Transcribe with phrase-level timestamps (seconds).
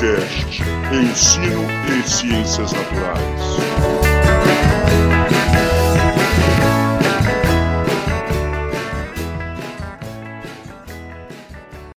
[0.00, 0.62] Ensinecast
[0.94, 3.20] Ensino e Ciências Naturais.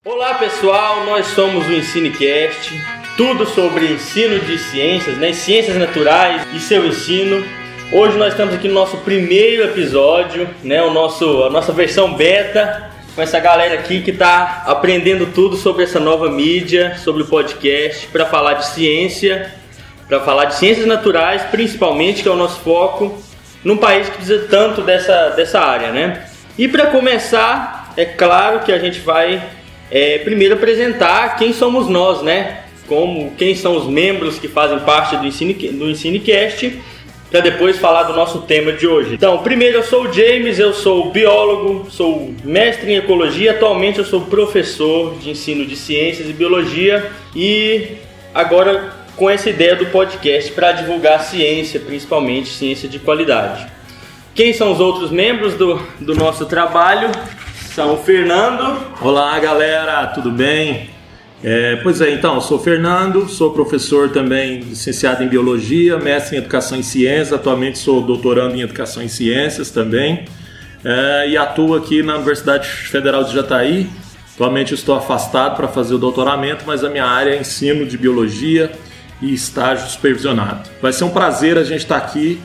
[0.04, 2.78] Olá pessoal, nós somos o Ensinecast,
[3.16, 5.32] tudo sobre ensino de ciências, né?
[5.32, 7.42] ciências naturais e seu ensino.
[7.94, 10.84] Hoje nós estamos aqui no nosso primeiro episódio, né?
[10.84, 15.84] o nosso, a nossa versão beta com essa galera aqui que está aprendendo tudo sobre
[15.84, 19.54] essa nova mídia, sobre o podcast, para falar de ciência,
[20.08, 23.22] para falar de ciências naturais, principalmente, que é o nosso foco,
[23.64, 26.26] num país que precisa tanto dessa, dessa área, né?
[26.58, 29.42] E para começar, é claro que a gente vai
[29.92, 32.64] é, primeiro apresentar quem somos nós, né?
[32.88, 36.82] Como quem são os membros que fazem parte do Ensine, do Ensinecast
[37.34, 39.16] para depois falar do nosso tema de hoje.
[39.16, 44.06] Então, primeiro eu sou o James, eu sou biólogo, sou mestre em ecologia, atualmente eu
[44.06, 47.98] sou professor de ensino de ciências e biologia e
[48.36, 53.66] agora com essa ideia do podcast para divulgar ciência, principalmente ciência de qualidade.
[54.36, 57.10] Quem são os outros membros do, do nosso trabalho?
[57.74, 58.80] São o Fernando.
[59.02, 60.88] Olá galera, tudo bem?
[61.44, 66.78] É, pois é, então, sou Fernando, sou professor também, licenciado em Biologia, mestre em Educação
[66.78, 70.24] em Ciências, atualmente sou doutorando em Educação em Ciências também,
[70.86, 73.90] é, e atuo aqui na Universidade Federal de Jataí.
[74.36, 78.72] Atualmente estou afastado para fazer o doutoramento, mas a minha área é ensino de Biologia
[79.22, 80.70] e estágio supervisionado.
[80.82, 82.42] Vai ser um prazer a gente estar aqui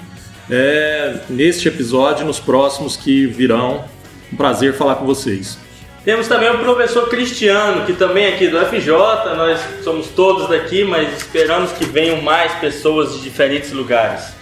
[0.50, 3.84] é, neste episódio, nos próximos que virão.
[4.32, 5.56] Um prazer falar com vocês.
[6.04, 8.90] Temos também o professor Cristiano, que também é aqui do FJ,
[9.36, 14.32] nós somos todos daqui, mas esperamos que venham mais pessoas de diferentes lugares.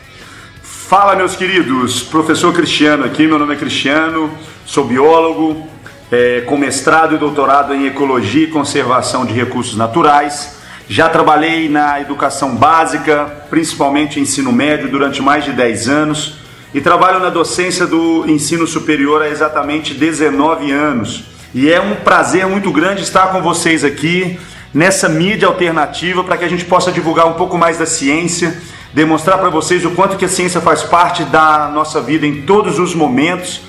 [0.63, 4.31] Fala, meus queridos, professor Cristiano aqui, meu nome é Cristiano,
[4.67, 5.67] sou biólogo,
[6.13, 10.59] é, com mestrado e doutorado em Ecologia e Conservação de Recursos Naturais.
[10.89, 16.35] Já trabalhei na educação básica, principalmente ensino médio, durante mais de 10 anos.
[16.73, 22.47] E trabalho na docência do ensino superior há exatamente 19 anos e é um prazer
[22.47, 24.39] muito grande estar com vocês aqui
[24.75, 28.55] nessa mídia alternativa para que a gente possa divulgar um pouco mais da ciência,
[28.93, 32.79] demonstrar para vocês o quanto que a ciência faz parte da nossa vida em todos
[32.79, 33.63] os momentos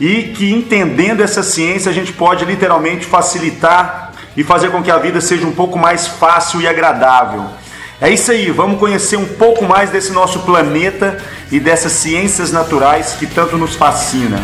[0.00, 4.96] e que entendendo essa ciência a gente pode literalmente facilitar e fazer com que a
[4.96, 7.44] vida seja um pouco mais fácil e agradável.
[8.00, 13.14] É isso aí, vamos conhecer um pouco mais desse nosso planeta e dessas ciências naturais
[13.18, 14.40] que tanto nos fascinam.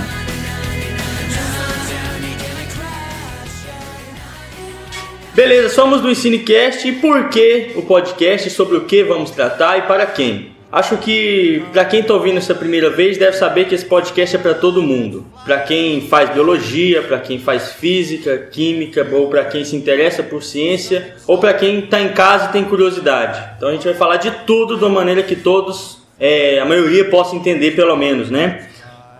[5.35, 9.83] Beleza, somos do Ensinecast e por que o podcast, sobre o que vamos tratar e
[9.83, 10.53] para quem?
[10.71, 14.39] Acho que para quem está ouvindo essa primeira vez deve saber que esse podcast é
[14.39, 15.27] para todo mundo.
[15.43, 20.43] Para quem faz biologia, para quem faz física, química, ou para quem se interessa por
[20.43, 23.43] ciência, ou para quem está em casa e tem curiosidade.
[23.57, 27.07] Então a gente vai falar de tudo de uma maneira que todos, é, a maioria,
[27.07, 28.69] possa entender pelo menos, né?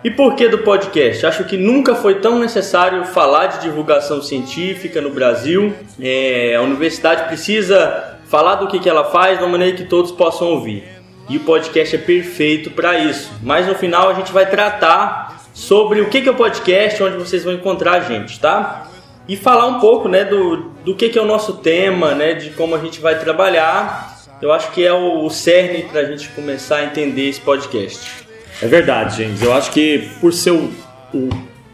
[0.05, 1.25] E por que do podcast?
[1.25, 5.73] Acho que nunca foi tão necessário falar de divulgação científica no Brasil.
[6.01, 10.11] É, a universidade precisa falar do que, que ela faz de uma maneira que todos
[10.11, 10.83] possam ouvir.
[11.29, 13.31] E o podcast é perfeito para isso.
[13.45, 17.17] Mas no final a gente vai tratar sobre o que, que é o podcast, onde
[17.17, 18.89] vocês vão encontrar a gente, tá?
[19.29, 22.51] E falar um pouco né, do, do que, que é o nosso tema, né, de
[22.51, 24.19] como a gente vai trabalhar.
[24.43, 28.22] Eu acho que é o, o cerne para a gente começar a entender esse podcast.
[28.63, 29.43] É verdade, James.
[29.43, 30.73] Eu acho que por ser o,
[31.13, 31.29] o,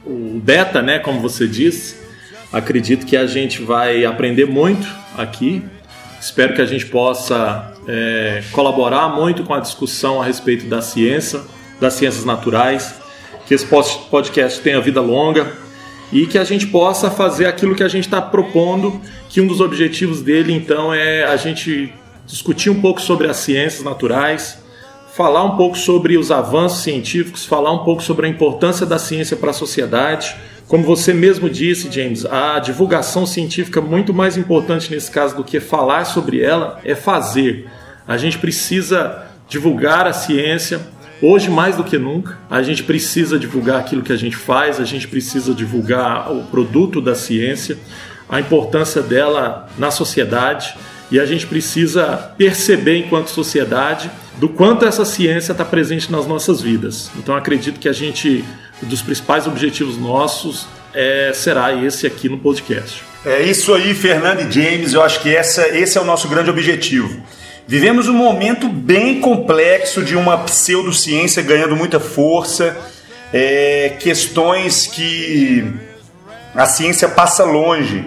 [0.06, 1.96] o beta, né, como você disse,
[2.50, 5.62] acredito que a gente vai aprender muito aqui.
[6.18, 11.42] Espero que a gente possa é, colaborar muito com a discussão a respeito da ciência,
[11.78, 12.94] das ciências naturais,
[13.46, 13.66] que esse
[14.10, 15.52] podcast tenha vida longa
[16.10, 19.60] e que a gente possa fazer aquilo que a gente está propondo, que um dos
[19.60, 21.92] objetivos dele então é a gente
[22.24, 24.58] discutir um pouco sobre as ciências naturais,
[25.18, 29.36] falar um pouco sobre os avanços científicos, falar um pouco sobre a importância da ciência
[29.36, 30.36] para a sociedade.
[30.68, 35.58] Como você mesmo disse, James, a divulgação científica, muito mais importante nesse caso do que
[35.58, 37.68] falar sobre ela, é fazer.
[38.06, 40.80] A gente precisa divulgar a ciência,
[41.20, 44.84] Hoje, mais do que nunca, a gente precisa divulgar aquilo que a gente faz, a
[44.84, 47.76] gente precisa divulgar o produto da ciência,
[48.28, 50.76] a importância dela na sociedade
[51.10, 54.08] e a gente precisa perceber, enquanto sociedade,
[54.38, 57.10] do quanto essa ciência está presente nas nossas vidas.
[57.16, 58.44] Então acredito que a gente,
[58.82, 63.02] um dos principais objetivos nossos é, será esse aqui no podcast.
[63.24, 64.94] É isso aí, Fernando e James.
[64.94, 67.20] Eu acho que essa, esse é o nosso grande objetivo.
[67.66, 72.76] Vivemos um momento bem complexo de uma pseudociência ganhando muita força,
[73.32, 75.70] é, questões que
[76.54, 78.06] a ciência passa longe.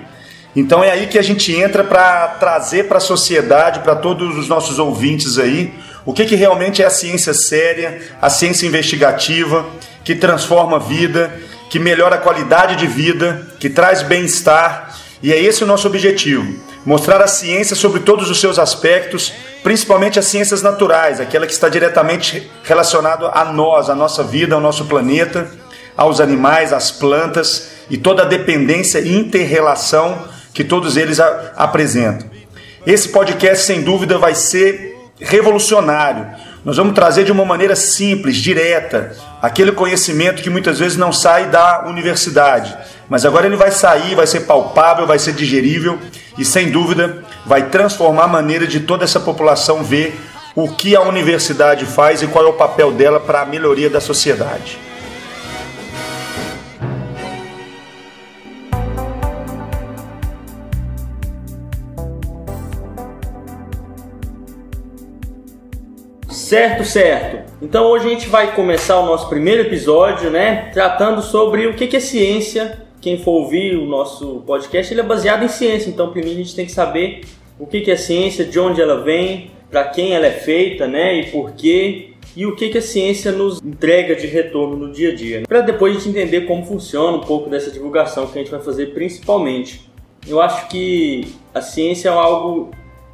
[0.55, 4.47] Então é aí que a gente entra para trazer para a sociedade, para todos os
[4.47, 5.73] nossos ouvintes aí,
[6.05, 9.65] o que, que realmente é a ciência séria, a ciência investigativa,
[10.03, 11.31] que transforma a vida,
[11.69, 14.97] que melhora a qualidade de vida, que traz bem-estar.
[15.21, 19.31] E é esse o nosso objetivo: mostrar a ciência sobre todos os seus aspectos,
[19.61, 24.61] principalmente as ciências naturais, aquela que está diretamente relacionada a nós, a nossa vida, ao
[24.61, 25.49] nosso planeta,
[25.95, 32.29] aos animais, às plantas e toda a dependência e inter-relação que todos eles apresentam.
[32.85, 34.90] Esse podcast, sem dúvida, vai ser
[35.21, 36.27] revolucionário.
[36.65, 41.47] Nós vamos trazer de uma maneira simples, direta, aquele conhecimento que muitas vezes não sai
[41.47, 42.77] da universidade,
[43.09, 45.97] mas agora ele vai sair, vai ser palpável, vai ser digerível
[46.37, 50.19] e sem dúvida vai transformar a maneira de toda essa população ver
[50.55, 54.01] o que a universidade faz e qual é o papel dela para a melhoria da
[54.01, 54.77] sociedade.
[66.51, 67.49] Certo, certo.
[67.61, 70.69] Então hoje a gente vai começar o nosso primeiro episódio, né?
[70.73, 72.77] Tratando sobre o que é ciência.
[72.99, 75.89] Quem for ouvir o nosso podcast, ele é baseado em ciência.
[75.89, 77.21] Então primeiro a gente tem que saber
[77.57, 81.21] o que é ciência, de onde ela vem, para quem ela é feita, né?
[81.21, 82.09] E por quê.
[82.35, 85.39] E o que a ciência nos entrega de retorno no dia a dia.
[85.39, 85.45] Né?
[85.47, 88.59] Para depois a gente entender como funciona um pouco dessa divulgação que a gente vai
[88.59, 89.89] fazer principalmente.
[90.27, 92.71] Eu acho que a ciência é algo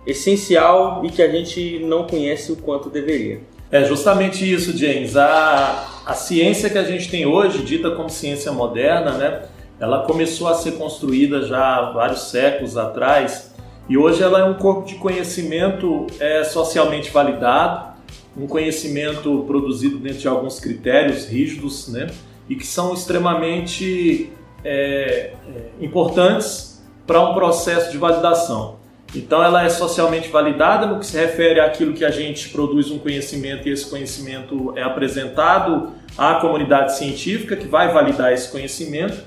[0.08, 3.42] essencial e que a gente não conhece o quanto deveria.
[3.70, 5.18] É justamente isso, James.
[5.18, 9.42] A, a ciência que a gente tem hoje, dita como ciência moderna, né,
[9.78, 13.54] ela começou a ser construída já há vários séculos atrás
[13.90, 17.98] e hoje ela é um corpo de conhecimento é, socialmente validado,
[18.36, 22.08] um conhecimento produzido dentro de alguns critérios rígidos, né,
[22.50, 24.32] e que são extremamente
[24.64, 25.34] é,
[25.82, 28.77] é importantes para um processo de validação.
[29.16, 33.00] Então ela é socialmente validada no que se refere àquilo que a gente produz um
[33.00, 39.24] conhecimento e esse conhecimento é apresentado à comunidade científica que vai validar esse conhecimento.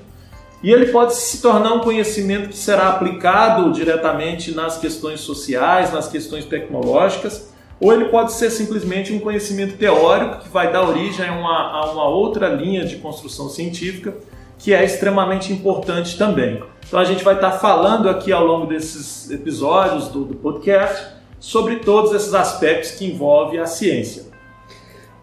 [0.63, 6.07] E ele pode se tornar um conhecimento que será aplicado diretamente nas questões sociais, nas
[6.07, 11.31] questões tecnológicas, ou ele pode ser simplesmente um conhecimento teórico que vai dar origem a
[11.31, 14.13] uma, a uma outra linha de construção científica
[14.61, 16.61] que é extremamente importante também.
[16.87, 21.07] Então a gente vai estar falando aqui ao longo desses episódios do, do podcast
[21.39, 24.23] sobre todos esses aspectos que envolvem a ciência.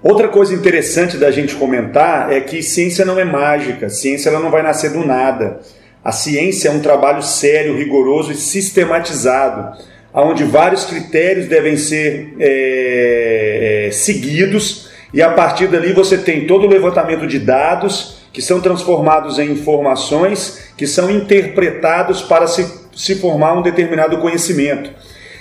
[0.03, 4.51] Outra coisa interessante da gente comentar é que ciência não é mágica, ciência ela não
[4.51, 5.61] vai nascer do nada.
[6.05, 9.79] A ciência é um trabalho sério, rigoroso e sistematizado,
[10.13, 16.69] onde vários critérios devem ser é, seguidos e a partir dali você tem todo o
[16.69, 23.59] levantamento de dados que são transformados em informações que são interpretados para se, se formar
[23.59, 24.91] um determinado conhecimento.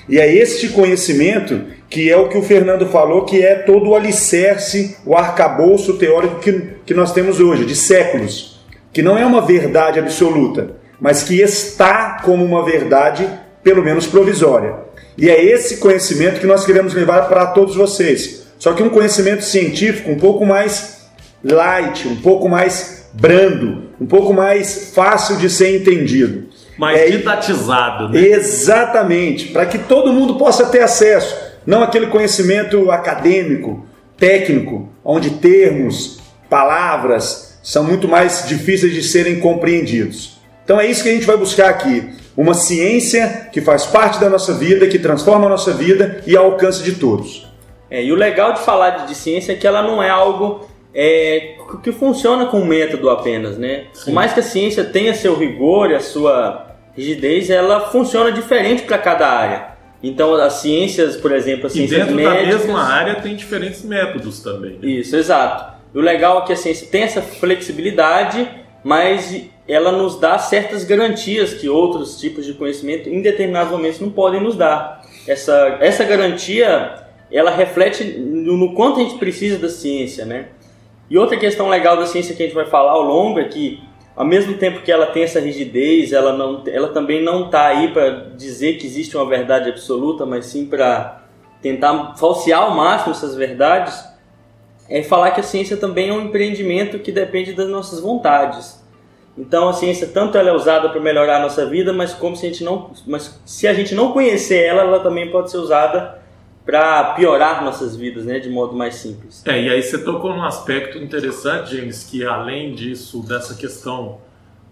[0.09, 3.95] E é este conhecimento que é o que o Fernando falou, que é todo o
[3.95, 6.53] alicerce, o arcabouço teórico que,
[6.85, 8.59] que nós temos hoje, de séculos,
[8.91, 13.27] que não é uma verdade absoluta, mas que está como uma verdade,
[13.63, 14.75] pelo menos provisória.
[15.17, 18.47] E é esse conhecimento que nós queremos levar para todos vocês.
[18.59, 20.96] Só que um conhecimento científico um pouco mais
[21.53, 26.47] light, um pouco mais brando, um pouco mais fácil de ser entendido.
[26.77, 28.19] Mais é, didatizado, né?
[28.19, 31.35] Exatamente, para que todo mundo possa ter acesso,
[31.65, 33.85] não aquele conhecimento acadêmico,
[34.15, 40.37] técnico, onde termos, palavras são muito mais difíceis de serem compreendidos.
[40.63, 44.29] Então é isso que a gente vai buscar aqui, uma ciência que faz parte da
[44.29, 47.47] nossa vida, que transforma a nossa vida e ao alcance de todos.
[47.89, 50.66] É, e o legal de falar de, de ciência é que ela não é algo
[50.99, 53.85] é, que funciona com método apenas, né?
[53.93, 54.05] Sim.
[54.05, 58.81] Por mais que a ciência tenha seu rigor e a sua rigidez, ela funciona diferente
[58.81, 59.77] para cada área.
[60.01, 62.47] Então, as ciências, por exemplo, as ciências e dentro médicas...
[62.47, 64.71] da mesma área tem diferentes métodos também.
[64.71, 64.87] Né?
[64.87, 65.77] Isso, exato.
[65.93, 68.49] o legal é que a ciência tem essa flexibilidade,
[68.83, 74.09] mas ela nos dá certas garantias que outros tipos de conhecimento, em determinados momentos, não
[74.09, 75.03] podem nos dar.
[75.27, 80.47] Essa, essa garantia, ela reflete no, no quanto a gente precisa da ciência, né?
[81.09, 83.81] E outra questão legal da ciência que a gente vai falar ao longo é que,
[84.15, 87.91] ao mesmo tempo que ela tem essa rigidez, ela, não, ela também não está aí
[87.93, 91.23] para dizer que existe uma verdade absoluta, mas sim para
[91.61, 94.05] tentar falsear ao máximo essas verdades,
[94.89, 98.85] é falar que a ciência também é um empreendimento que depende das nossas vontades.
[99.37, 102.45] Então a ciência tanto ela é usada para melhorar a nossa vida, mas como se
[102.45, 106.19] a gente não, mas se a gente não conhecer ela, ela também pode ser usada
[106.67, 109.41] para piorar nossas vidas, né, de modo mais simples.
[109.45, 114.17] É, e aí você tocou num aspecto interessante, James, que além disso, dessa questão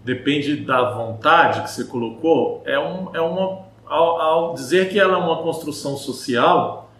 [0.04, 3.64] depende da vontade que você colocou, é, um, é uma.
[3.86, 6.92] Ao, ao dizer que ela é uma construção social,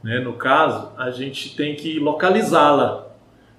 [0.00, 3.08] né, no caso, a gente tem que localizá-la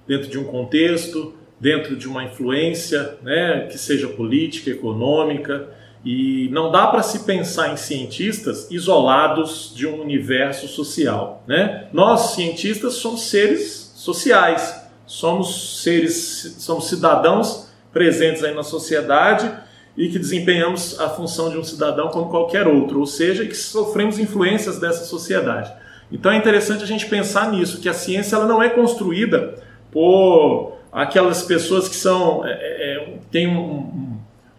[0.06, 5.68] dentro de um contexto, dentro de uma influência, né, que seja política, econômica,
[6.10, 11.44] e não dá para se pensar em cientistas isolados de um universo social.
[11.46, 11.86] Né?
[11.92, 19.52] Nós, cientistas, somos seres sociais, somos seres, somos cidadãos presentes aí na sociedade
[19.98, 24.18] e que desempenhamos a função de um cidadão como qualquer outro, ou seja, que sofremos
[24.18, 25.70] influências dessa sociedade.
[26.10, 29.56] Então é interessante a gente pensar nisso, que a ciência ela não é construída
[29.92, 34.16] por aquelas pessoas que são é, é, é têm um,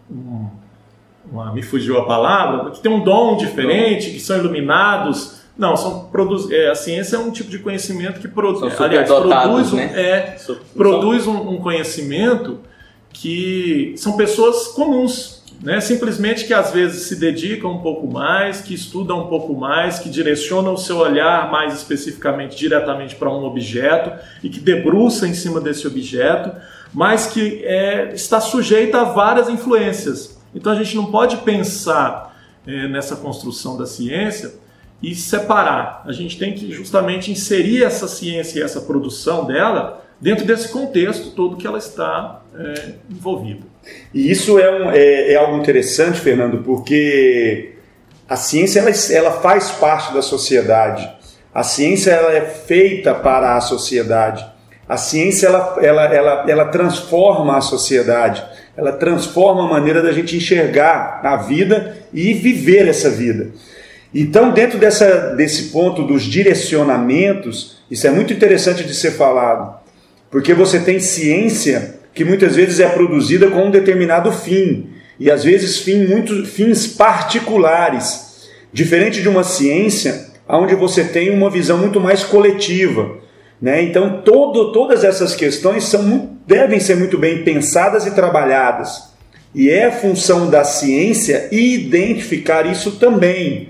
[0.08, 0.59] um,
[1.30, 5.40] uma, me fugiu a palavra, que tem um dom diferente, que são iluminados.
[5.56, 9.72] Não, são produz, é, a ciência é um tipo de conhecimento que produ, aliás, produz,
[9.72, 9.92] um, né?
[9.94, 10.36] é,
[10.74, 12.60] produz um, um, conhecimento
[13.12, 15.78] que são pessoas comuns, né?
[15.80, 20.08] simplesmente que às vezes se dedicam um pouco mais, que estudam um pouco mais, que
[20.08, 25.60] direcionam o seu olhar mais especificamente diretamente para um objeto e que debruça em cima
[25.60, 26.52] desse objeto,
[26.94, 30.39] mas que é, está sujeita a várias influências.
[30.54, 34.54] Então a gente não pode pensar é, nessa construção da ciência
[35.02, 36.02] e separar.
[36.06, 41.30] A gente tem que justamente inserir essa ciência e essa produção dela dentro desse contexto
[41.30, 43.62] todo que ela está é, envolvida.
[44.12, 47.76] E isso é, um, é, é, algo interessante, Fernando, porque
[48.28, 51.10] a ciência ela, ela faz parte da sociedade.
[51.52, 54.46] A ciência ela é feita para a sociedade.
[54.86, 58.44] A ciência ela, ela, ela, ela transforma a sociedade
[58.80, 63.48] ela transforma a maneira da gente enxergar a vida e viver essa vida.
[64.14, 69.78] Então, dentro dessa, desse ponto dos direcionamentos, isso é muito interessante de ser falado,
[70.30, 75.44] porque você tem ciência que muitas vezes é produzida com um determinado fim, e às
[75.44, 82.00] vezes fim, muito, fins particulares, diferente de uma ciência onde você tem uma visão muito
[82.00, 83.18] mais coletiva.
[83.60, 83.82] Né?
[83.82, 89.14] Então, todo, todas essas questões são, devem ser muito bem pensadas e trabalhadas.
[89.54, 93.68] E é função da ciência identificar isso também.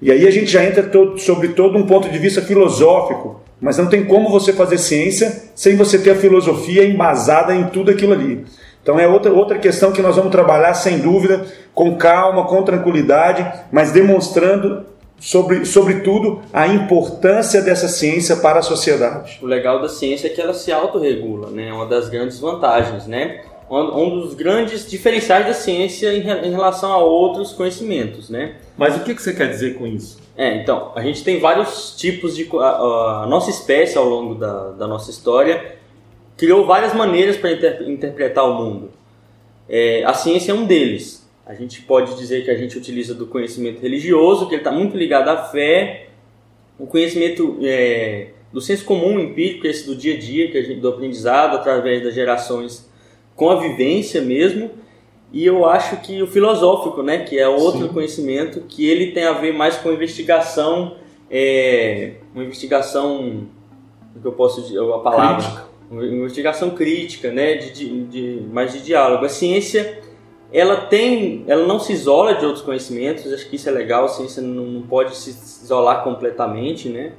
[0.00, 3.76] E aí a gente já entra todo, sobre todo um ponto de vista filosófico, mas
[3.76, 8.14] não tem como você fazer ciência sem você ter a filosofia embasada em tudo aquilo
[8.14, 8.46] ali.
[8.82, 13.46] Então é outra, outra questão que nós vamos trabalhar sem dúvida, com calma, com tranquilidade,
[13.70, 14.86] mas demonstrando
[15.22, 19.38] sobre, sobretudo, a importância dessa ciência para a sociedade.
[19.40, 21.68] O legal da ciência é que ela se autorregula, né?
[21.68, 23.44] É uma das grandes vantagens, né?
[23.70, 28.56] Um dos grandes diferenciais da ciência em relação a outros conhecimentos, né?
[28.76, 30.20] Mas o que você quer dizer com isso?
[30.36, 32.48] É, então, a gente tem vários tipos de...
[32.58, 35.76] A, a nossa espécie, ao longo da, da, nossa história,
[36.36, 38.90] criou várias maneiras para inter, interpretar o mundo.
[39.68, 41.21] É, a ciência é um deles.
[41.44, 44.96] A gente pode dizer que a gente utiliza do conhecimento religioso, que ele está muito
[44.96, 46.08] ligado à fé,
[46.78, 50.80] o conhecimento é, do senso comum empírico, esse do dia a dia, que a gente,
[50.80, 52.88] do aprendizado através das gerações
[53.34, 54.70] com a vivência mesmo,
[55.32, 57.88] e eu acho que o filosófico, né, que é outro Sim.
[57.88, 60.96] conhecimento, que ele tem a ver mais com investigação,
[61.30, 63.48] é, uma investigação,
[64.14, 66.14] o que eu posso dizer, a palavra, crítica.
[66.14, 69.24] investigação crítica, né, de, de, de mais de diálogo.
[69.24, 70.02] A ciência
[70.52, 74.08] ela tem, ela não se isola de outros conhecimentos, acho que isso é legal, a
[74.08, 77.12] ciência não, não pode se isolar completamente, né?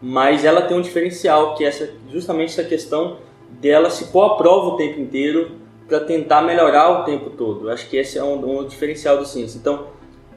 [0.00, 3.18] Mas ela tem um diferencial, que é essa, justamente essa questão
[3.60, 5.52] dela se pôr à prova o tempo inteiro
[5.86, 7.70] para tentar melhorar o tempo todo.
[7.70, 9.58] Acho que esse é um, um diferencial da ciência.
[9.58, 9.86] Então,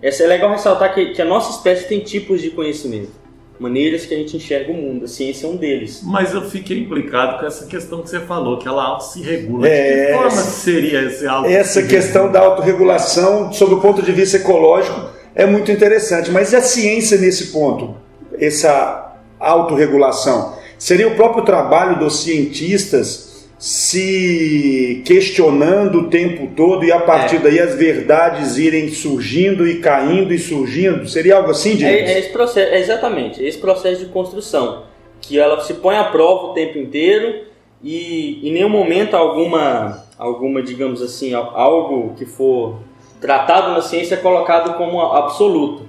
[0.02, 3.25] essa é legal ressaltar que, que a nossa espécie tem tipos de conhecimento
[3.60, 5.06] maneiras que a gente enxerga o mundo.
[5.06, 6.02] A ciência é um deles.
[6.04, 9.68] Mas eu fiquei implicado com essa questão que você falou, que ela auto se regula.
[9.68, 14.12] É, de que forma seria esse auto Essa questão da autorregulação, sob o ponto de
[14.12, 16.32] vista ecológico, é muito interessante.
[16.32, 17.96] Mas e a ciência nesse ponto?
[18.40, 20.56] Essa autorregulação?
[20.78, 23.35] Seria o próprio trabalho dos cientistas
[23.66, 27.40] se questionando o tempo todo e a partir é.
[27.40, 31.08] daí as verdades irem surgindo e caindo e surgindo?
[31.08, 32.08] Seria algo assim, James?
[32.08, 34.84] É, é esse processo, é exatamente, esse processo de construção,
[35.20, 37.46] que ela se põe à prova o tempo inteiro
[37.82, 42.82] e em nenhum momento alguma, alguma digamos assim, algo que for
[43.20, 45.88] tratado na ciência é colocado como absoluto.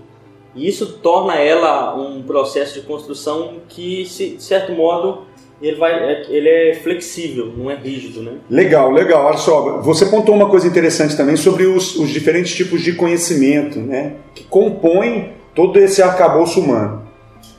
[0.55, 5.27] E isso torna ela um processo de construção que, de certo modo,
[5.61, 8.33] ele, vai, é, ele é flexível, não é rígido, né?
[8.51, 9.27] Legal, legal.
[9.27, 13.79] Olha só, você pontou uma coisa interessante também sobre os, os diferentes tipos de conhecimento,
[13.79, 14.15] né?
[14.35, 17.07] Que compõem todo esse arcabouço humano.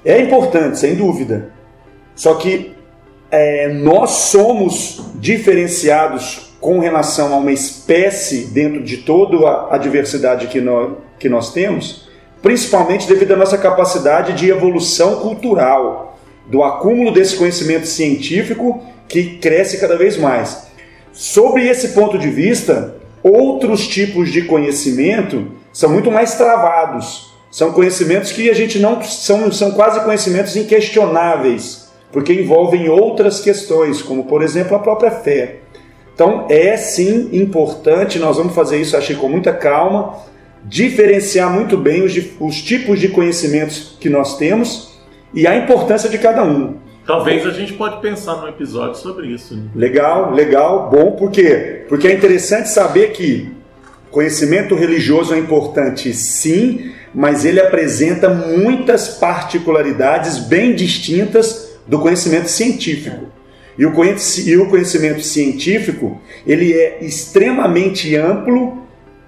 [0.06, 1.52] É importante, sem dúvida.
[2.16, 2.72] Só que
[3.32, 10.62] é, nós somos diferenciados com relação a uma espécie dentro de toda a diversidade que
[10.62, 12.08] nós, que nós temos,
[12.42, 16.07] principalmente devido à nossa capacidade de evolução cultural,
[16.48, 20.68] do acúmulo desse conhecimento científico que cresce cada vez mais.
[21.12, 27.34] Sobre esse ponto de vista, outros tipos de conhecimento são muito mais travados.
[27.50, 34.02] São conhecimentos que a gente não são, são quase conhecimentos inquestionáveis, porque envolvem outras questões,
[34.02, 35.58] como por exemplo a própria fé.
[36.14, 40.18] Então é sim importante, nós vamos fazer isso, achei com muita calma,
[40.64, 44.97] diferenciar muito bem os, os tipos de conhecimentos que nós temos
[45.34, 46.76] e a importância de cada um.
[47.06, 49.56] Talvez a gente pode pensar num episódio sobre isso.
[49.56, 49.64] Né?
[49.74, 51.86] Legal, legal, bom, por quê?
[51.88, 53.50] Porque é interessante saber que
[54.12, 63.28] conhecimento religioso é importante sim, mas ele apresenta muitas particularidades bem distintas do conhecimento científico.
[63.78, 63.94] E o
[64.70, 68.86] conhecimento científico ele é extremamente amplo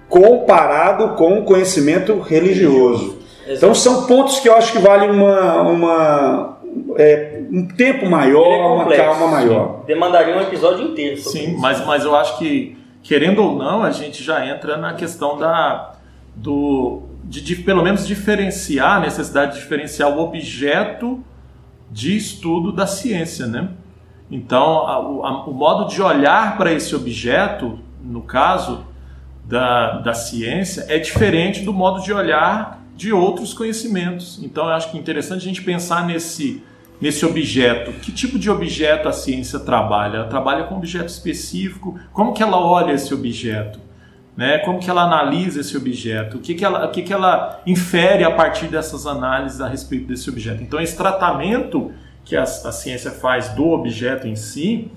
[0.08, 3.19] comparado com o conhecimento religioso.
[3.56, 6.58] Então são pontos que eu acho que valem uma, uma
[6.96, 9.80] é, um tempo maior, é uma calma maior.
[9.80, 9.86] Sim.
[9.86, 11.20] Demandaria um episódio inteiro.
[11.20, 15.36] Sim, mas, mas eu acho que, querendo ou não, a gente já entra na questão
[15.36, 15.94] da,
[16.34, 21.22] do, de, de pelo menos diferenciar, a necessidade de diferenciar o objeto
[21.90, 23.68] de estudo da ciência, né?
[24.30, 28.84] Então, a, a, o modo de olhar para esse objeto, no caso
[29.44, 34.38] da, da ciência, é diferente do modo de olhar de outros conhecimentos.
[34.42, 36.62] Então, eu acho que é interessante a gente pensar nesse,
[37.00, 37.92] nesse objeto.
[37.92, 40.18] Que tipo de objeto a ciência trabalha?
[40.18, 41.98] Ela trabalha com objeto específico?
[42.12, 43.80] Como que ela olha esse objeto?
[44.36, 44.58] Né?
[44.58, 46.36] Como que ela analisa esse objeto?
[46.36, 50.06] O que, que, ela, o que, que ela infere a partir dessas análises a respeito
[50.06, 50.62] desse objeto?
[50.62, 51.90] Então, esse tratamento
[52.22, 54.90] que a, a ciência faz do objeto em si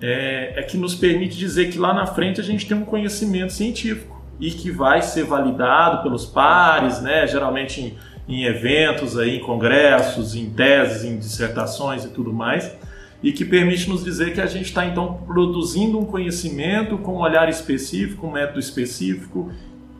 [0.00, 3.52] é, é que nos permite dizer que lá na frente a gente tem um conhecimento
[3.52, 7.26] científico e que vai ser validado pelos pares, né?
[7.26, 12.72] geralmente em, em eventos, aí, em congressos, em teses, em dissertações e tudo mais,
[13.22, 17.20] e que permite nos dizer que a gente está então produzindo um conhecimento com um
[17.20, 19.52] olhar específico, um método específico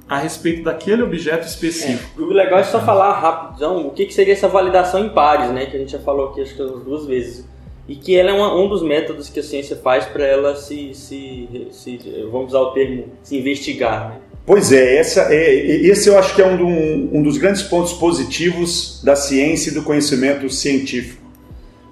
[0.08, 2.20] a respeito daquele objeto específico.
[2.20, 2.24] É.
[2.24, 5.66] O legal é só falar rapidão o que, que seria essa validação em pares, né?
[5.66, 7.46] Que a gente já falou aqui acho que duas vezes.
[7.86, 10.94] E que ela é uma, um dos métodos que a ciência faz para ela se,
[10.94, 11.98] se, se,
[12.30, 14.20] vamos usar o termo, se investigar, né?
[14.46, 19.00] Pois é, essa é, esse eu acho que é um, um, dos grandes pontos positivos
[19.04, 21.22] da ciência e do conhecimento científico.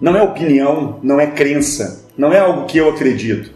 [0.01, 3.51] Não é opinião, não é crença, não é algo que eu acredito.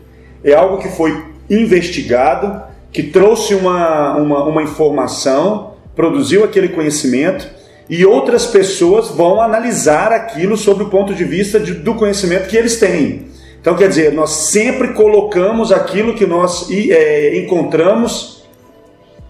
[0.44, 7.48] É algo que foi investigado, que trouxe uma, uma, uma informação, produziu aquele conhecimento
[7.88, 12.57] e outras pessoas vão analisar aquilo sob o ponto de vista de, do conhecimento que
[12.57, 13.26] eles têm.
[13.61, 18.41] Então, quer dizer, nós sempre colocamos aquilo que nós é, encontramos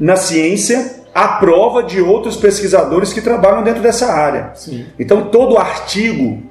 [0.03, 4.51] na ciência à prova de outros pesquisadores que trabalham dentro dessa área.
[4.57, 4.85] Sim.
[4.99, 6.43] Então, todo artigo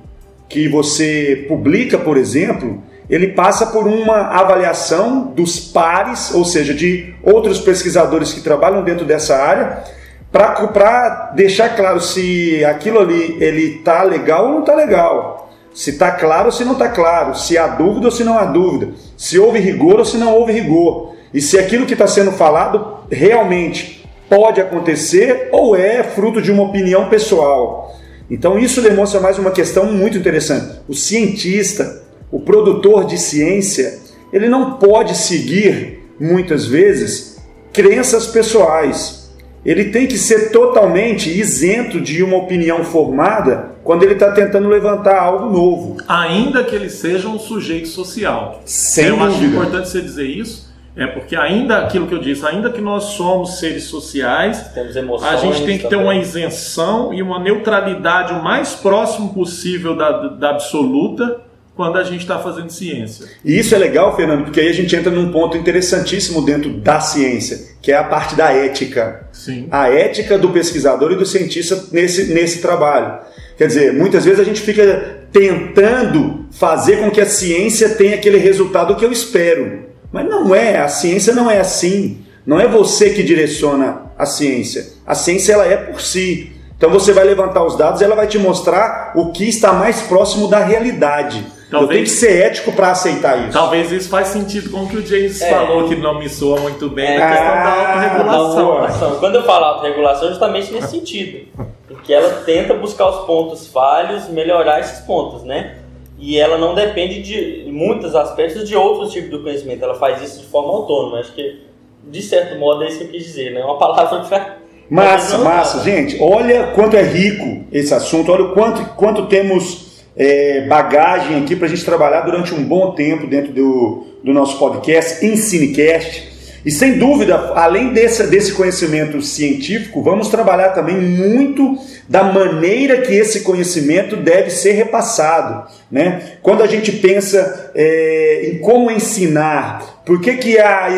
[0.47, 7.13] que você publica, por exemplo, ele passa por uma avaliação dos pares, ou seja, de
[7.21, 9.83] outros pesquisadores que trabalham dentro dessa área,
[10.31, 15.51] para deixar claro se aquilo ali ele está legal ou não está legal.
[15.73, 18.45] Se está claro ou se não está claro, se há dúvida ou se não há
[18.45, 22.31] dúvida, se houve rigor ou se não houve rigor, e se aquilo que está sendo
[22.31, 27.93] falado realmente pode acontecer ou é fruto de uma opinião pessoal.
[28.29, 30.79] Então isso demonstra mais uma questão muito interessante.
[30.87, 33.99] O cientista, o produtor de ciência,
[34.31, 37.37] ele não pode seguir muitas vezes
[37.73, 39.29] crenças pessoais.
[39.65, 45.19] Ele tem que ser totalmente isento de uma opinião formada quando ele está tentando levantar
[45.19, 45.97] algo novo.
[46.07, 48.61] Ainda que ele seja um sujeito social.
[48.65, 49.31] Sem Eu dúvida.
[49.35, 53.03] acho importante você dizer isso, é porque ainda aquilo que eu disse, ainda que nós
[53.03, 56.05] somos seres sociais, Temos emoções, a gente tem que ter também.
[56.05, 61.41] uma isenção e uma neutralidade o mais próximo possível da, da absoluta
[61.75, 63.25] quando a gente está fazendo ciência.
[63.43, 66.99] E isso é legal, Fernando, porque aí a gente entra num ponto interessantíssimo dentro da
[66.99, 69.27] ciência, que é a parte da ética.
[69.31, 69.67] Sim.
[69.71, 73.19] A ética do pesquisador e do cientista nesse, nesse trabalho.
[73.57, 78.37] Quer dizer, muitas vezes a gente fica tentando fazer com que a ciência tenha aquele
[78.37, 79.80] resultado que eu espero.
[80.11, 82.23] Mas não é, a ciência não é assim.
[82.45, 84.85] Não é você que direciona a ciência.
[85.05, 86.51] A ciência ela é por si.
[86.77, 90.01] Então você vai levantar os dados e ela vai te mostrar o que está mais
[90.01, 91.45] próximo da realidade.
[91.71, 93.53] Eu Talvez- tenho que ser ético para aceitar isso.
[93.53, 95.49] Talvez isso faz sentido com o que o James É.
[95.49, 98.65] falou, que não me soa muito bem, É, a questão da ah, autorregulação.
[98.65, 98.79] boa.
[98.81, 99.19] Autorregulação.
[99.19, 101.47] Quando eu falo autorregulação, é justamente nesse sentido.
[101.87, 105.75] Porque ela tenta buscar os pontos falhos, melhorar esses pontos, né?
[106.21, 109.83] E ela não depende de em muitos aspectos de outros tipos de conhecimento.
[109.83, 111.19] Ela faz isso de forma autônoma.
[111.19, 111.61] Acho que,
[112.07, 113.51] de certo modo, é isso que eu quis dizer.
[113.51, 113.63] Né?
[113.63, 114.57] Uma palavra pra...
[114.87, 115.83] Massa, massa.
[115.85, 121.55] Gente, olha quanto é rico esse assunto, olha o quanto, quanto temos é, bagagem aqui
[121.55, 126.30] para a gente trabalhar durante um bom tempo dentro do, do nosso podcast, Ensinecast.
[126.65, 133.13] E sem dúvida, além desse, desse conhecimento científico, vamos trabalhar também muito da maneira que
[133.13, 135.67] esse conhecimento deve ser repassado.
[135.91, 136.33] Né?
[136.41, 140.89] Quando a gente pensa é, em como ensinar, por que, que a,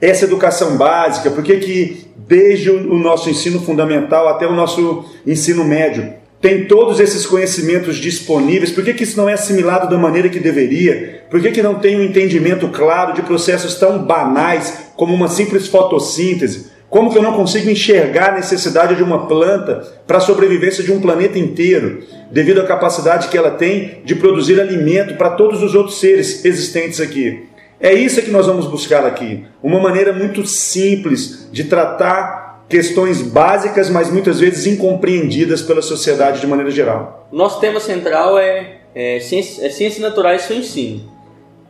[0.00, 5.64] essa educação básica, por que, que desde o nosso ensino fundamental até o nosso ensino
[5.64, 10.28] médio, tem todos esses conhecimentos disponíveis, por que, que isso não é assimilado da maneira
[10.28, 11.24] que deveria?
[11.30, 15.68] Por que, que não tem um entendimento claro de processos tão banais como uma simples
[15.68, 16.66] fotossíntese?
[16.90, 20.92] Como que eu não consigo enxergar a necessidade de uma planta para a sobrevivência de
[20.92, 25.74] um planeta inteiro, devido à capacidade que ela tem de produzir alimento para todos os
[25.74, 27.44] outros seres existentes aqui?
[27.80, 29.46] É isso que nós vamos buscar aqui.
[29.62, 36.46] Uma maneira muito simples de tratar questões básicas, mas muitas vezes incompreendidas pela sociedade de
[36.46, 37.28] maneira geral.
[37.30, 41.14] Nosso tema central é, é, ciências, é ciências naturais e seu ensino.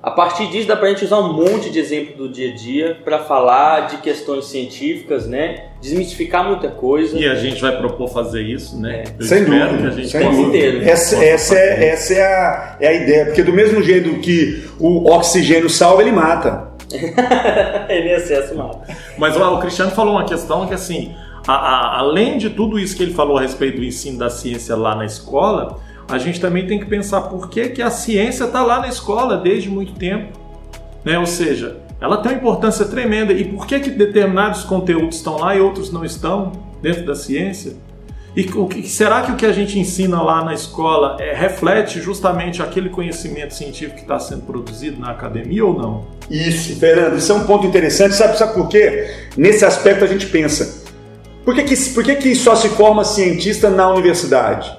[0.05, 2.55] A partir disso dá para a gente usar um monte de exemplo do dia a
[2.55, 5.69] dia para falar de questões científicas, né?
[5.81, 7.19] Desmistificar muita coisa.
[7.19, 9.05] E a gente vai propor fazer isso, né?
[9.19, 9.25] É.
[9.25, 9.79] Sem dúvida.
[9.79, 10.91] Que a gente sem dúvida.
[10.91, 15.11] Essa, essa, é, essa é, a, é a ideia, porque do mesmo jeito que o
[15.11, 16.74] oxigênio salva, ele mata.
[17.89, 18.87] Ele excesso mata.
[19.19, 21.15] Mas o Cristiano falou uma questão que assim,
[21.47, 24.77] a, a, além de tudo isso que ele falou a respeito do ensino da ciência
[24.77, 25.79] lá na escola,
[26.09, 29.37] a gente também tem que pensar por que, que a ciência está lá na escola
[29.37, 30.39] desde muito tempo.
[31.05, 31.19] Né?
[31.19, 33.33] Ou seja, ela tem uma importância tremenda.
[33.33, 36.53] E por que, que determinados conteúdos estão lá e outros não estão
[36.83, 37.77] dentro da ciência?
[38.37, 42.01] E o que, será que o que a gente ensina lá na escola é, reflete
[42.01, 46.07] justamente aquele conhecimento científico que está sendo produzido na academia ou não?
[46.29, 48.17] Isso, Fernando, isso é um ponto interessante.
[48.17, 49.09] Sabe, sabe por quê?
[49.37, 50.83] Nesse aspecto a gente pensa.
[51.45, 54.77] Por que, que, por que, que só se forma cientista na universidade?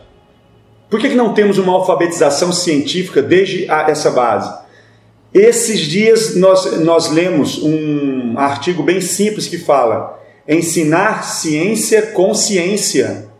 [0.90, 4.54] Por que, que não temos uma alfabetização científica desde a, essa base?
[5.34, 13.35] Esses dias nós, nós lemos um artigo bem simples que fala ensinar ciência com ciência.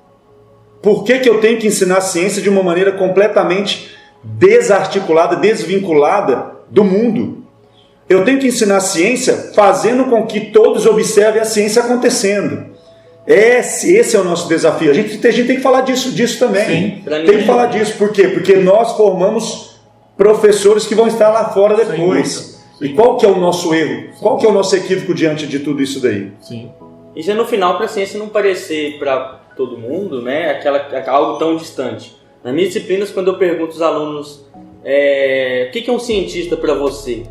[0.86, 3.90] Por que, que eu tenho que ensinar ciência de uma maneira completamente
[4.24, 7.44] desarticulada, desvinculada do mundo?
[8.08, 12.68] Eu tenho que ensinar ciência fazendo com que todos observem a ciência acontecendo.
[13.26, 14.92] Esse, esse é o nosso desafio.
[14.92, 16.68] A gente, a gente tem que falar disso, disso também.
[16.68, 17.98] Sim, tem que falar disso.
[17.98, 18.28] Por quê?
[18.28, 19.80] Porque nós formamos
[20.16, 22.64] professores que vão estar lá fora depois.
[22.80, 24.10] E qual que é o nosso erro?
[24.20, 26.32] Qual que é o nosso equívoco diante de tudo isso daí?
[26.40, 26.72] Sim.
[27.16, 30.52] Isso é no final para a ciência não parecer para todo mundo, né?
[30.52, 32.16] Aquela, algo tão distante.
[32.44, 34.46] Nas minhas disciplinas, quando eu pergunto aos alunos
[34.84, 37.24] é, o que é um cientista para você,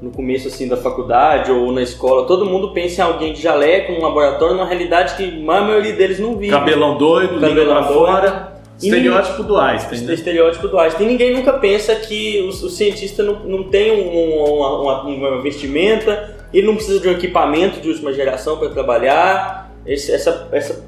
[0.00, 3.92] no começo assim da faculdade ou na escola, todo mundo pensa em alguém de jaleco,
[3.92, 6.52] um laboratório, na realidade que a maioria deles não vive.
[6.52, 7.92] Cabelão doido, Cabelão doido.
[7.92, 8.56] fora.
[8.78, 10.00] Estereótipo do Einstein.
[10.02, 10.14] Né?
[10.14, 11.06] Estereótipo do Einstein.
[11.06, 16.36] Ninguém nunca pensa que o, o cientista não, não tem um, uma, uma, uma, vestimenta,
[16.52, 19.72] ele não precisa de um equipamento de última geração para trabalhar.
[19.86, 20.84] Esse, essa, essa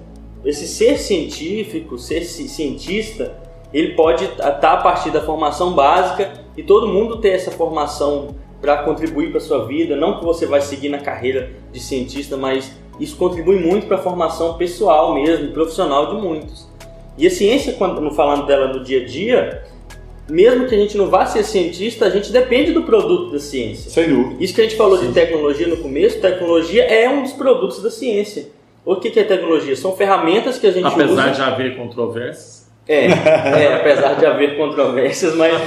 [0.49, 3.37] esse ser científico, ser cientista,
[3.71, 8.79] ele pode estar a partir da formação básica e todo mundo ter essa formação para
[8.79, 9.95] contribuir para a sua vida.
[9.95, 14.01] Não que você vai seguir na carreira de cientista, mas isso contribui muito para a
[14.01, 16.67] formação pessoal mesmo, profissional de muitos.
[17.19, 19.65] E a ciência, quando falando dela no dia a dia,
[20.31, 23.91] mesmo que a gente não vá ser cientista, a gente depende do produto da ciência.
[23.91, 24.43] Sem dúvida.
[24.43, 25.09] Isso que a gente falou Sim.
[25.09, 28.57] de tecnologia no começo, tecnologia é um dos produtos da ciência.
[28.89, 29.77] O que é tecnologia?
[29.77, 31.23] São ferramentas que a gente apesar usa.
[31.23, 32.73] Apesar de haver controvérsias.
[32.89, 35.61] É, é, apesar de haver controvérsias, mas.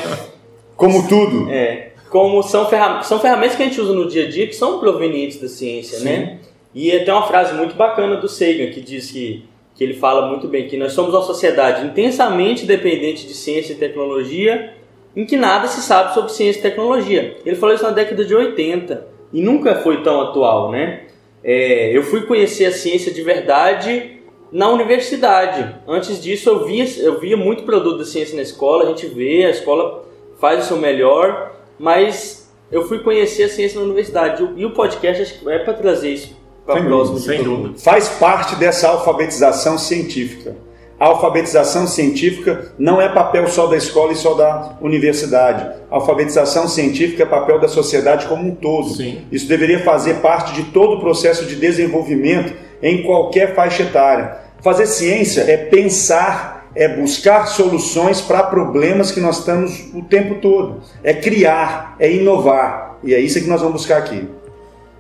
[0.76, 1.48] Como tudo.
[1.52, 1.92] É.
[2.10, 4.80] Como são, ferram são ferramentas que a gente usa no dia a dia que são
[4.80, 6.06] provenientes da ciência, Sim.
[6.06, 6.40] né?
[6.74, 10.48] E tem uma frase muito bacana do Sagan que diz que, que ele fala muito
[10.48, 14.74] bem que nós somos uma sociedade intensamente dependente de ciência e tecnologia,
[15.16, 17.38] em que nada se sabe sobre ciência e tecnologia.
[17.46, 21.11] Ele falou isso na década de 80 e nunca foi tão atual, né?
[21.44, 24.20] É, eu fui conhecer a ciência de verdade
[24.52, 25.76] na universidade.
[25.88, 29.46] Antes disso, eu via, eu via muito produto da ciência na escola, a gente vê,
[29.46, 30.06] a escola
[30.40, 34.48] faz o seu melhor, mas eu fui conhecer a ciência na universidade.
[34.56, 37.20] E o podcast acho que é para trazer isso para próximo.
[37.20, 37.78] Sem dúvida.
[37.80, 40.56] Faz parte dessa alfabetização científica.
[41.02, 45.68] A alfabetização científica não é papel só da escola e só da universidade.
[45.90, 48.90] A alfabetização científica é papel da sociedade como um todo.
[48.90, 49.26] Sim.
[49.32, 54.38] Isso deveria fazer parte de todo o processo de desenvolvimento em qualquer faixa etária.
[54.62, 60.82] Fazer ciência é pensar é buscar soluções para problemas que nós estamos o tempo todo.
[61.04, 63.00] É criar, é inovar.
[63.04, 64.30] E é isso que nós vamos buscar aqui.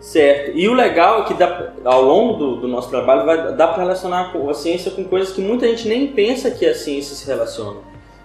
[0.01, 0.57] Certo.
[0.57, 3.83] E o legal é que dá, ao longo do, do nosso trabalho vai dar para
[3.83, 7.77] relacionar a ciência com coisas que muita gente nem pensa que a ciência se relaciona.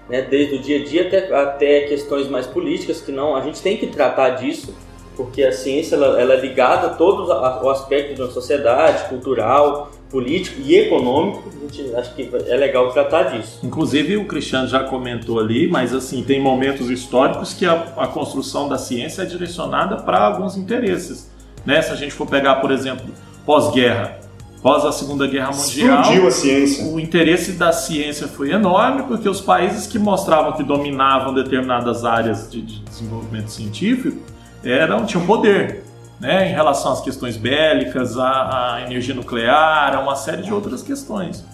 [0.08, 0.22] Né?
[0.22, 3.76] Desde o dia a dia até, até questões mais políticas, que não, a gente tem
[3.76, 4.74] que tratar disso,
[5.14, 9.90] porque a ciência ela, ela é ligada a todo o aspecto de uma sociedade, cultural,
[10.10, 13.60] político e econômico, a gente acha que é legal tratar disso.
[13.62, 18.66] Inclusive o Cristiano já comentou ali, mas assim, tem momentos históricos que a, a construção
[18.66, 21.35] da ciência é direcionada para alguns interesses.
[21.66, 21.82] Né?
[21.82, 23.04] Se a gente for pegar, por exemplo,
[23.44, 24.18] pós-guerra,
[24.62, 26.84] pós a Segunda Guerra Mundial, Explodiu a ciência.
[26.86, 32.50] o interesse da ciência foi enorme, porque os países que mostravam que dominavam determinadas áreas
[32.50, 34.18] de, de desenvolvimento científico
[34.64, 35.84] eram, tinham poder
[36.20, 40.82] né, em relação às questões bélicas, à, à, energia nuclear, a uma série de outras
[40.82, 41.44] questões.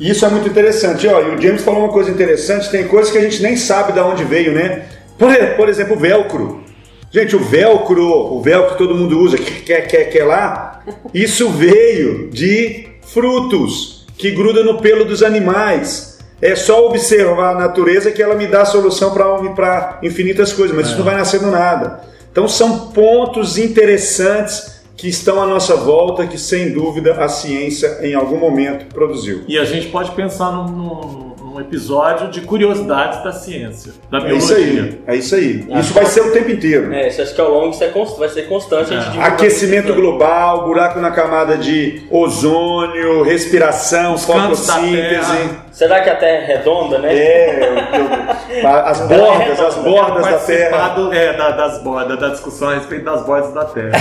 [0.00, 1.06] Isso é muito interessante.
[1.08, 3.92] Ó, e o James falou uma coisa interessante: tem coisas que a gente nem sabe
[3.92, 4.86] de onde veio, né?
[5.18, 6.67] Por, por exemplo, o velcro.
[7.10, 10.82] Gente, o velcro, o velcro que todo mundo usa, que quer, quer, quer lá,
[11.14, 16.18] isso veio de frutos que grudam no pelo dos animais.
[16.40, 20.86] É só observar a natureza que ela me dá a solução para infinitas coisas, mas
[20.86, 20.88] é.
[20.90, 22.00] isso não vai nascer do nada.
[22.30, 28.14] Então são pontos interessantes que estão à nossa volta, que sem dúvida a ciência em
[28.14, 29.44] algum momento produziu.
[29.48, 31.27] E a gente pode pensar num, num
[31.58, 34.36] um episódio de curiosidades da ciência, da biologia.
[34.36, 35.66] É isso aí, é isso aí.
[35.70, 36.92] Ah, isso vai ser o tempo inteiro.
[36.92, 38.92] É, isso acho que ao longo isso é vai ser constante.
[38.94, 39.22] É.
[39.22, 45.67] Aquecimento global, buraco na camada de ozônio, respiração, Os fotossíntese.
[45.78, 47.16] Será que a Terra é redonda, né?
[47.16, 50.96] É, as bordas, as bordas da Terra.
[51.12, 53.92] É, das bordas, da discussão a respeito das bordas da Terra.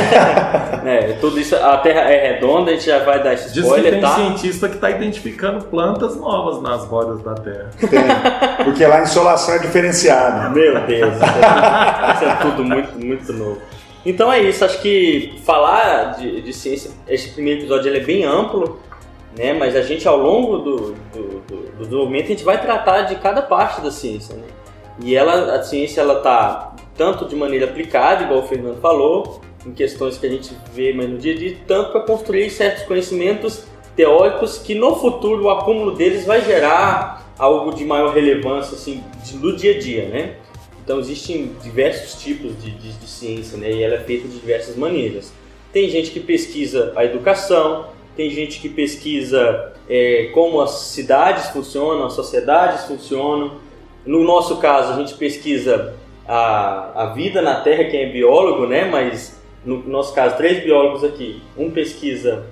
[0.84, 3.84] é, tudo isso, a Terra é redonda, a gente já vai dar esse spoiler, Diz
[3.84, 4.16] que tem tá?
[4.16, 7.70] cientista que está identificando plantas novas nas bordas da Terra.
[7.80, 10.50] Tem, porque lá a insolação é diferenciada.
[10.50, 13.62] Meu Deus, isso é tudo muito, muito novo.
[14.04, 18.24] Então é isso, acho que falar de, de ciência, esse primeiro episódio ele é bem
[18.24, 18.80] amplo,
[19.38, 19.54] né?
[19.54, 20.78] Mas a gente ao longo do,
[21.14, 24.44] do, do, do desenvolvimento a gente vai tratar de cada parte da ciência, né?
[25.00, 29.72] E ela, a ciência ela tá tanto de maneira aplicada, igual o Fernando falou, em
[29.72, 33.66] questões que a gente vê mais no dia a dia, tanto para construir certos conhecimentos
[33.96, 39.04] teóricos que no futuro o acúmulo deles vai gerar algo de maior relevância assim
[39.36, 40.36] no dia a dia, né?
[40.84, 43.72] Então existem diversos tipos de, de, de ciência, né?
[43.72, 45.34] E ela é feita de diversas maneiras.
[45.72, 52.06] Tem gente que pesquisa a educação, tem gente que pesquisa é, como as cidades funcionam,
[52.06, 53.52] as sociedades funcionam.
[54.06, 55.94] No nosso caso, a gente pesquisa
[56.28, 58.86] a, a vida na Terra, quem é biólogo, né?
[58.86, 61.42] Mas no nosso caso, três biólogos aqui.
[61.56, 62.46] Um pesquisa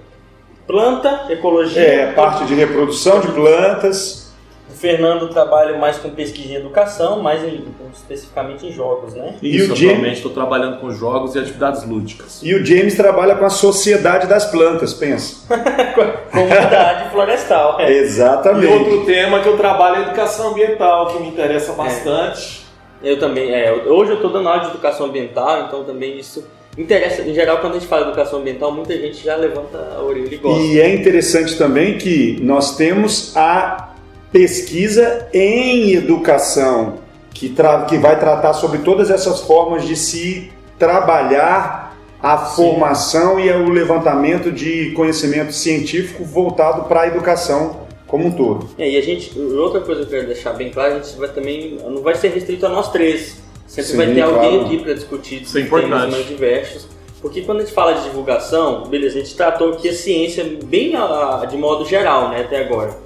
[0.67, 1.81] planta, ecologia.
[1.81, 4.24] É, parte de reprodução de plantas
[4.69, 9.35] o Fernando trabalha mais com pesquisa em educação, mais em, especificamente em jogos, né?
[9.41, 12.41] E Isso, o James estou trabalhando com jogos e atividades lúdicas.
[12.41, 15.45] E o James trabalha com a sociedade das plantas, pensa.
[16.31, 17.79] Comunidade florestal.
[17.79, 17.91] É.
[17.91, 18.65] Exatamente.
[18.65, 22.65] E outro tema que eu trabalho é educação ambiental, que me interessa bastante.
[23.03, 23.11] É.
[23.11, 26.43] Eu também, é, hoje eu estou dando aula de educação ambiental, então também isso
[26.75, 27.21] interessa.
[27.21, 30.33] Em geral, quando a gente fala de educação ambiental, muita gente já levanta a orelha
[30.33, 30.59] e gosta.
[30.59, 33.94] E é interessante também que nós temos a
[34.35, 36.95] pesquisa em educação,
[37.33, 37.55] que,
[37.87, 42.55] que vai tratar sobre todas essas formas de se trabalhar a Sim.
[42.57, 48.67] formação e o levantamento de conhecimento científico voltado para a educação como um todo.
[48.77, 51.29] É, e a gente, outra coisa que eu quero deixar bem claro, a gente vai
[51.29, 53.41] também, não vai ser restrito a nós três.
[53.65, 54.35] Sempre Sim, vai ter claro.
[54.35, 56.89] alguém aqui para discutir Isso é temas mais diversos.
[57.21, 60.93] Porque quando a gente fala de divulgação, beleza, a gente tratou aqui a ciência bem
[60.93, 63.04] a, de modo geral, né, até agora.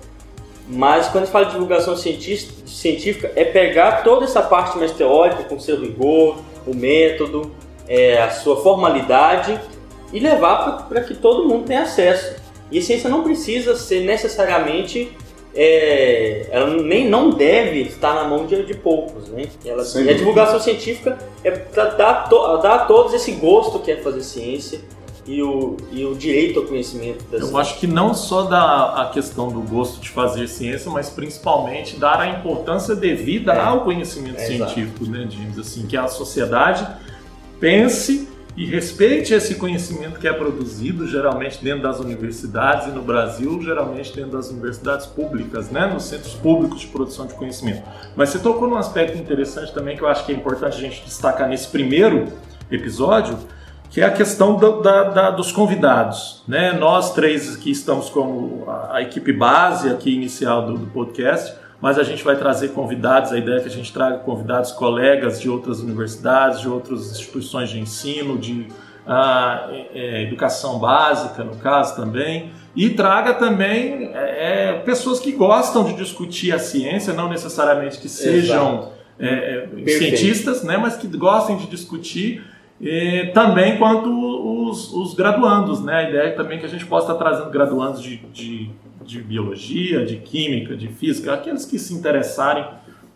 [0.70, 5.44] Mas quando a gente fala de divulgação científica, é pegar toda essa parte mais teórica,
[5.44, 7.52] com seu rigor, o método,
[7.88, 9.60] é, a sua formalidade
[10.14, 12.36] e levar para que todo mundo tenha acesso.
[12.72, 15.12] E a ciência não precisa ser necessariamente,
[15.56, 19.46] é, ela nem não deve estar na mão de, de poucos, né?
[19.66, 22.30] Ela, e a divulgação científica é para dar,
[22.62, 24.82] dar a todos esse gosto que é fazer ciência
[25.30, 29.10] e o, e o direito ao conhecimento da Eu acho que não só da a
[29.10, 33.60] questão do gosto de fazer ciência, mas principalmente dar a importância devida é.
[33.60, 35.12] ao conhecimento é, científico, exato.
[35.12, 35.60] né, James?
[35.60, 36.88] Assim, que a sociedade
[37.60, 43.62] pense e respeite esse conhecimento que é produzido geralmente dentro das universidades e no Brasil
[43.62, 47.84] geralmente dentro das universidades públicas, né, nos centros públicos de produção de conhecimento.
[48.16, 51.04] Mas você tocou num aspecto interessante também que eu acho que é importante a gente
[51.06, 52.26] destacar nesse primeiro
[52.72, 53.38] episódio,
[53.90, 56.44] que é a questão do, da, da, dos convidados.
[56.48, 56.74] Né?
[56.74, 61.98] Nós três que estamos como a, a, equipe base aqui inicial do, do, podcast, mas
[61.98, 65.50] a gente vai trazer convidados, a ideia é que a gente traga convidados, colegas de
[65.50, 68.68] outras universidades, de outras instituições de ensino, de
[69.08, 75.84] ah, é, educação básica, no caso também, e traga também é, é pessoas que gostam
[75.84, 81.58] de discutir a ciência, não necessariamente que sejam é, é cientistas, né, mas que gostem
[81.58, 82.44] de discutir
[82.82, 84.10] e também quanto
[84.70, 85.96] os, os, graduandos, né?
[85.96, 88.70] A ideia é também que a gente possa estar trazendo graduandos de, de,
[89.04, 92.66] de biologia, de química, de física, aqueles que se interessarem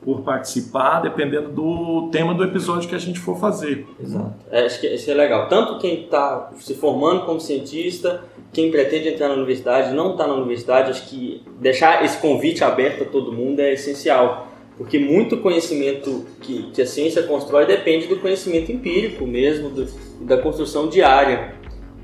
[0.04, 3.88] por participar, dependendo do tema do episódio que a gente for fazer.
[4.02, 4.34] Exato.
[4.52, 5.48] É, acho que isso é legal.
[5.48, 8.22] Tanto quem está se formando como cientista,
[8.52, 13.04] quem pretende entrar na universidade, não está na universidade, acho que deixar esse convite aberto
[13.04, 18.18] a todo mundo é essencial porque muito conhecimento que, que a ciência constrói depende do
[18.18, 19.86] conhecimento empírico mesmo, do,
[20.22, 21.54] da construção diária.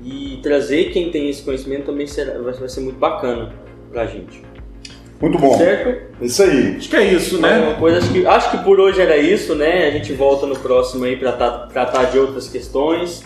[0.02, 3.52] E trazer quem tem esse conhecimento também será, vai, vai ser muito bacana
[3.90, 4.42] para a gente.
[5.20, 5.58] Muito bom.
[5.58, 6.24] Certo?
[6.24, 6.76] Isso aí.
[6.76, 7.58] Acho que é isso, né?
[7.58, 9.88] Uma coisa, acho, que, acho que por hoje era isso, né?
[9.88, 13.22] A gente volta no próximo aí para tratar de outras questões.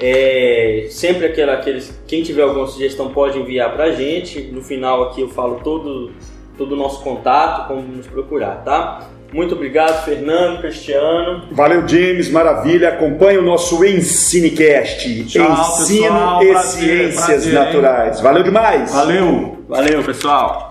[0.00, 4.40] É, sempre aquela, aqueles, quem tiver alguma sugestão pode enviar para a gente.
[4.40, 6.12] No final aqui eu falo todo
[6.58, 9.08] todo o nosso contato, como nos procurar, tá?
[9.32, 11.44] Muito obrigado, Fernando, Cristiano.
[11.52, 12.88] Valeu, James, maravilha.
[12.88, 15.24] Acompanhe o nosso Ensinecast.
[15.24, 18.20] Tchau, Ensino pessoal, e prazer, Ciências prazer, Naturais.
[18.20, 18.92] Valeu demais.
[18.92, 19.64] Valeu.
[19.68, 20.67] Valeu, pessoal.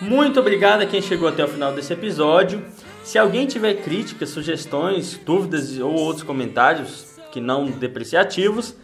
[0.00, 2.64] Muito obrigado a quem chegou até o final desse episódio.
[3.04, 8.74] Se alguém tiver críticas, sugestões, dúvidas ou outros comentários que não depreciativos,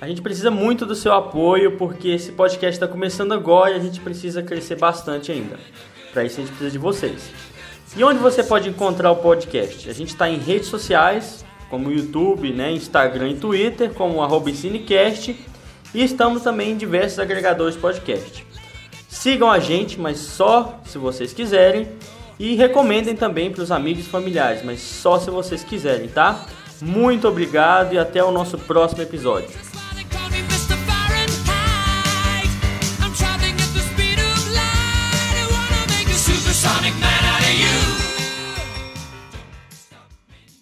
[0.00, 3.80] a gente precisa muito do seu apoio porque esse podcast está começando agora e a
[3.80, 5.56] gente precisa crescer bastante ainda.
[6.12, 7.32] Para isso a gente precisa de vocês.
[7.94, 9.88] E onde você pode encontrar o podcast?
[9.88, 15.36] A gente está em redes sociais, como YouTube, né, Instagram e Twitter, como arroba Cinecast,
[15.94, 18.46] e estamos também em diversos agregadores de podcast.
[19.08, 21.88] Sigam a gente, mas só se vocês quiserem.
[22.38, 26.44] E recomendem também para os amigos e familiares, mas só se vocês quiserem, tá?
[26.82, 29.75] Muito obrigado e até o nosso próximo episódio.